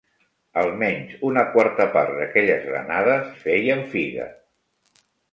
Almenys 0.59 1.11
una 1.27 1.41
quarta 1.57 1.85
part 1.97 2.15
d'aquelles 2.21 2.65
granades 2.69 3.27
feien 3.43 3.83
figa 3.93 4.25